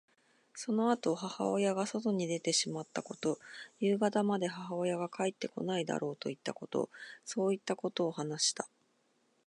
[0.55, 3.37] そのあと母親が外に出てしまったこと、
[3.79, 6.89] 夕方まで母親が帰ってこないだろうといったこと、
[7.23, 8.67] そういったことを話した。